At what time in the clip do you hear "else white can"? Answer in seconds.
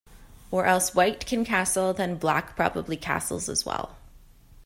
0.65-1.45